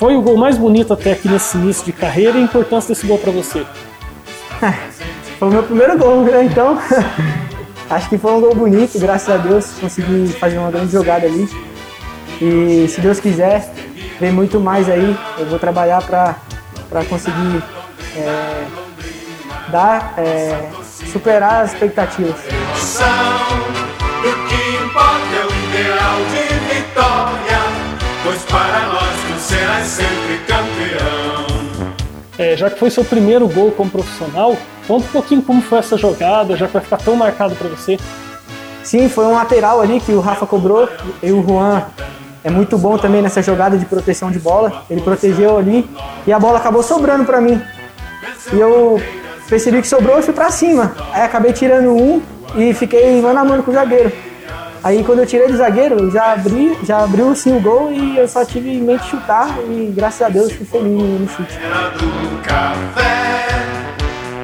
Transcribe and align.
Foi 0.00 0.16
o 0.16 0.22
gol 0.22 0.38
mais 0.38 0.56
bonito 0.56 0.94
até 0.94 1.12
aqui 1.12 1.28
nesse 1.28 1.58
início 1.58 1.84
de 1.84 1.92
carreira 1.92 2.38
e 2.38 2.40
a 2.40 2.44
importância 2.44 2.88
desse 2.88 3.06
gol 3.06 3.18
para 3.18 3.30
você? 3.30 3.66
Foi 5.38 5.48
o 5.48 5.50
meu 5.50 5.62
primeiro 5.62 5.98
gol, 5.98 6.22
né? 6.22 6.42
Então, 6.42 6.78
acho 7.90 8.08
que 8.08 8.16
foi 8.16 8.32
um 8.32 8.40
gol 8.40 8.54
bonito, 8.54 8.98
graças 8.98 9.28
a 9.28 9.36
Deus, 9.36 9.72
consegui 9.78 10.28
fazer 10.38 10.56
uma 10.58 10.70
grande 10.70 10.92
jogada 10.92 11.26
ali. 11.26 11.48
E 12.40 12.88
se 12.88 13.00
Deus 13.00 13.20
quiser, 13.20 13.70
vem 14.18 14.32
muito 14.32 14.58
mais 14.58 14.88
aí. 14.88 15.14
Eu 15.38 15.46
vou 15.46 15.58
trabalhar 15.58 16.02
para 16.02 17.04
conseguir 17.06 17.62
é, 18.16 18.64
dar, 19.70 20.14
é, 20.18 20.70
superar 21.10 21.64
as 21.64 21.72
expectativas. 21.72 22.36
É, 32.50 32.56
já 32.56 32.68
que 32.68 32.80
foi 32.80 32.90
seu 32.90 33.04
primeiro 33.04 33.46
gol 33.46 33.70
como 33.70 33.88
profissional, 33.88 34.56
conta 34.88 35.06
um 35.06 35.12
pouquinho 35.12 35.40
como 35.40 35.62
foi 35.62 35.78
essa 35.78 35.96
jogada, 35.96 36.56
já 36.56 36.66
que 36.66 36.72
vai 36.72 36.82
ficar 36.82 36.96
tão 36.96 37.14
marcado 37.14 37.54
para 37.54 37.68
você. 37.68 37.96
Sim, 38.82 39.08
foi 39.08 39.24
um 39.24 39.34
lateral 39.34 39.80
ali 39.80 40.00
que 40.00 40.10
o 40.10 40.18
Rafa 40.18 40.44
cobrou 40.48 40.88
e 41.22 41.30
o 41.30 41.46
Juan 41.46 41.84
é 42.42 42.50
muito 42.50 42.76
bom 42.76 42.98
também 42.98 43.22
nessa 43.22 43.40
jogada 43.40 43.78
de 43.78 43.84
proteção 43.84 44.32
de 44.32 44.40
bola. 44.40 44.82
Ele 44.90 45.00
protegeu 45.00 45.58
ali 45.58 45.88
e 46.26 46.32
a 46.32 46.40
bola 46.40 46.58
acabou 46.58 46.82
sobrando 46.82 47.24
para 47.24 47.40
mim. 47.40 47.62
E 48.52 48.58
eu 48.58 49.00
percebi 49.48 49.80
que 49.80 49.86
sobrou 49.86 50.18
e 50.18 50.22
fui 50.22 50.34
para 50.34 50.50
cima. 50.50 50.96
Aí 51.12 51.22
acabei 51.22 51.52
tirando 51.52 51.92
um 51.92 52.20
e 52.56 52.74
fiquei 52.74 53.22
mano 53.22 53.38
a 53.38 53.44
mano 53.44 53.62
com 53.62 53.70
o 53.70 53.74
zagueiro. 53.74 54.10
Aí 54.82 55.04
quando 55.04 55.18
eu 55.18 55.26
tirei 55.26 55.46
do 55.46 55.56
zagueiro, 55.56 56.10
já 56.10 56.32
abri, 56.32 56.76
já 56.84 57.04
abriu 57.04 57.34
sim 57.36 57.54
o 57.54 57.60
gol 57.60 57.92
e 57.92 58.16
eu 58.16 58.26
só 58.26 58.44
tive 58.44 58.70
em 58.70 58.80
mente 58.80 59.04
chutar 59.06 59.58
e 59.68 59.92
graças 59.94 60.22
a 60.22 60.28
Deus 60.30 60.52
fui 60.52 60.64
feliz 60.64 61.20
no 61.20 61.28
chute. 61.28 61.58
Era 61.62 61.90
do 61.90 62.42
café, 62.42 63.46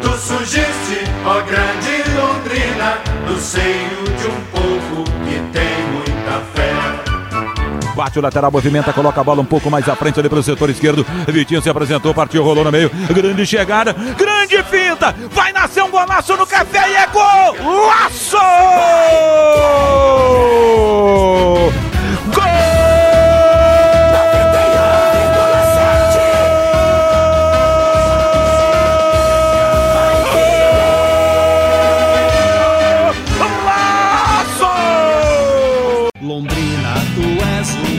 tu 0.02 0.10
surgiste, 0.10 1.04
ó 1.24 1.40
grande 1.40 2.04
Londrina, 2.16 2.98
no 3.26 3.38
seio 3.38 4.04
de 4.18 4.26
um 4.26 4.40
povo 4.52 5.04
que 5.24 5.40
tem 5.52 5.86
muita 5.94 6.40
fé. 6.54 7.94
Bate 7.94 8.18
o 8.18 8.22
lateral, 8.22 8.50
movimenta, 8.50 8.92
coloca 8.92 9.18
a 9.18 9.24
bola 9.24 9.40
um 9.40 9.46
pouco 9.46 9.70
mais 9.70 9.88
à 9.88 9.96
frente 9.96 10.20
ali 10.20 10.28
para 10.28 10.38
o 10.38 10.42
setor 10.42 10.68
esquerdo. 10.68 11.06
Vitinho 11.28 11.62
se 11.62 11.70
apresentou, 11.70 12.12
partiu, 12.12 12.44
rolou 12.44 12.62
no 12.62 12.70
meio. 12.70 12.90
Grande 13.08 13.46
chegada, 13.46 13.94
grande 13.94 14.62
finta. 14.64 15.14
Vai 15.30 15.50
nascer 15.50 15.82
um 15.82 15.90
golaço 15.90 16.36
no 16.36 16.46
café 16.46 16.90
e 16.90 16.94
é 16.94 17.06
gol! 17.06 17.86
Laço! 17.86 18.36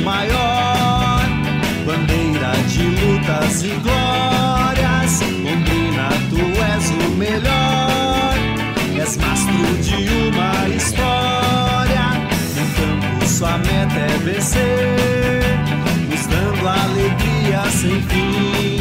Maior, 0.08 1.20
bandeira 1.86 2.52
de 2.70 2.84
lutas 2.84 3.64
e 3.64 3.72
glórias. 3.86 5.22
Londrina, 5.44 6.08
tu 6.30 6.42
és 6.76 6.86
o 6.92 7.10
melhor, 7.18 8.34
és 8.98 9.18
mastro 9.18 9.68
de 9.88 9.98
uma 10.30 10.70
história. 10.70 12.06
No 12.56 12.66
campo, 12.78 13.28
sua 13.28 13.58
meta 13.58 14.00
é 14.00 14.18
vencer, 14.24 15.44
nos 16.10 16.26
dando 16.28 16.68
alegria 16.68 17.62
sem 17.70 18.02
fim. 18.04 18.77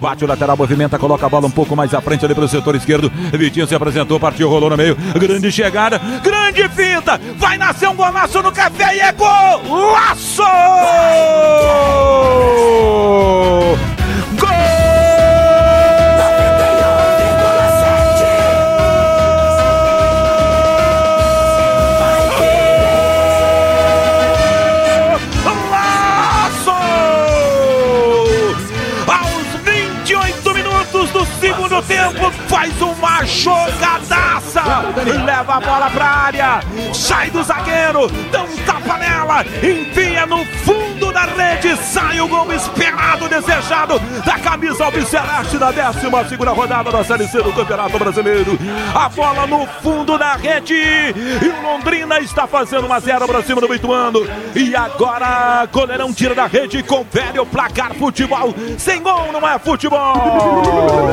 Bate 0.00 0.24
o 0.24 0.28
lateral, 0.28 0.56
movimenta, 0.56 0.98
coloca 0.98 1.26
a 1.26 1.28
bola 1.28 1.46
um 1.46 1.50
pouco 1.50 1.76
mais 1.76 1.92
à 1.92 2.00
frente 2.00 2.24
ali 2.24 2.34
para 2.34 2.44
o 2.44 2.48
setor 2.48 2.74
esquerdo. 2.74 3.10
Vitinho 3.32 3.66
se 3.66 3.74
apresentou, 3.74 4.18
partiu, 4.18 4.48
rolou 4.48 4.70
no 4.70 4.76
meio. 4.76 4.96
Grande 5.18 5.52
chegada, 5.52 5.98
grande 6.22 6.68
finta. 6.70 7.20
Vai 7.36 7.58
nascer 7.58 7.88
um 7.88 7.94
golaço 7.94 8.42
no 8.42 8.50
café 8.50 8.96
e 8.96 9.00
é 9.00 9.12
gol! 9.12 9.60
28 30.20 30.54
minutos 30.54 31.10
do 31.10 31.24
segundo 31.40 31.82
tempo, 31.82 32.30
faz 32.48 32.80
uma 32.80 33.24
jogadaça. 33.24 34.62
Leva 35.24 35.54
a 35.54 35.60
bola 35.60 35.90
pra 35.90 36.04
área, 36.04 36.60
sai 36.92 37.30
do 37.30 37.42
zagueiro, 37.42 38.08
dá 38.30 38.42
um 38.42 38.56
tapa 38.66 38.98
nela, 38.98 39.44
envia 39.62 40.26
no 40.26 40.44
fundo 40.64 40.79
da 41.20 41.34
rede, 41.34 41.76
sai 41.76 42.20
o 42.20 42.28
gol 42.28 42.50
esperado, 42.52 43.28
desejado 43.28 43.98
da 44.24 44.38
camisa 44.38 44.84
albiceleste 44.84 45.58
da 45.58 45.70
12 45.70 46.28
segunda 46.28 46.52
rodada 46.52 46.90
da 46.90 47.04
Série 47.04 47.26
C 47.28 47.42
do 47.42 47.52
Campeonato 47.52 47.98
Brasileiro. 47.98 48.58
A 48.94 49.08
bola 49.08 49.46
no 49.46 49.66
fundo 49.82 50.16
da 50.16 50.34
rede 50.34 50.74
e 50.74 51.48
o 51.48 51.62
Londrina 51.62 52.20
está 52.20 52.46
fazendo 52.46 52.86
uma 52.86 53.00
zero 53.00 53.26
para 53.26 53.42
cima 53.42 53.60
do 53.60 53.74
Ituano. 53.74 54.26
E 54.54 54.74
agora, 54.74 55.66
goleirão 55.70 56.12
tira 56.12 56.34
da 56.34 56.46
rede, 56.46 56.82
confere 56.82 57.38
o 57.38 57.46
placar 57.46 57.94
futebol. 57.94 58.54
Sem 58.78 59.02
gol 59.02 59.30
não 59.32 59.46
é 59.46 59.58
futebol. 59.58 61.10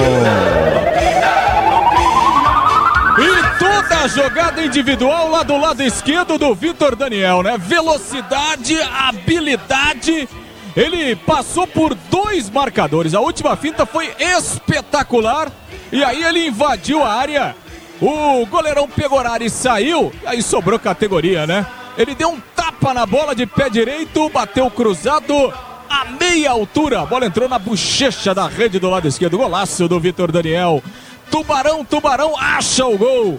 Toda 3.77 4.07
jogada 4.07 4.65
individual 4.65 5.29
lá 5.29 5.43
do 5.43 5.55
lado 5.55 5.83
esquerdo 5.83 6.35
do 6.35 6.55
Vitor 6.55 6.95
Daniel, 6.95 7.43
né? 7.43 7.59
Velocidade, 7.59 8.75
habilidade. 8.81 10.27
Ele 10.75 11.15
passou 11.15 11.67
por 11.67 11.93
dois 11.93 12.49
marcadores. 12.49 13.13
A 13.13 13.19
última 13.19 13.55
finta 13.55 13.85
foi 13.85 14.11
espetacular. 14.19 15.51
E 15.91 16.03
aí 16.03 16.23
ele 16.23 16.47
invadiu 16.47 17.03
a 17.03 17.13
área. 17.13 17.55
O 18.01 18.47
goleirão 18.47 18.87
Pegorari 18.87 19.47
saiu. 19.47 20.11
Aí 20.25 20.41
sobrou 20.41 20.79
categoria, 20.79 21.45
né? 21.45 21.63
Ele 21.99 22.16
deu 22.16 22.29
um 22.29 22.41
tapa 22.55 22.95
na 22.95 23.05
bola 23.05 23.35
de 23.35 23.45
pé 23.45 23.69
direito, 23.69 24.27
bateu 24.29 24.71
cruzado 24.71 25.53
a 25.87 26.05
meia 26.19 26.49
altura. 26.49 27.02
A 27.02 27.05
bola 27.05 27.28
entrou 27.28 27.47
na 27.47 27.59
bochecha 27.59 28.34
da 28.34 28.47
rede 28.47 28.79
do 28.79 28.90
lado 28.90 29.07
esquerdo. 29.07 29.37
Golaço 29.37 29.87
do 29.87 29.99
Vitor 29.99 30.31
Daniel. 30.31 30.81
Tubarão, 31.29 31.85
Tubarão 31.85 32.35
acha 32.35 32.85
o 32.85 32.97
gol. 32.97 33.37